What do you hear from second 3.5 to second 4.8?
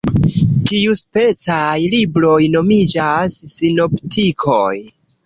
sinoptikoj.